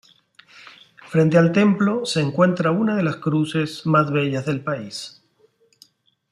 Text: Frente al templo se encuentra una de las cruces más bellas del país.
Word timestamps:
Frente 1.11 1.37
al 1.37 1.51
templo 1.51 2.07
se 2.07 2.21
encuentra 2.21 2.71
una 2.71 2.95
de 2.95 3.03
las 3.03 3.17
cruces 3.17 3.85
más 3.85 4.09
bellas 4.11 4.47
del 4.47 4.63
país. 4.63 5.21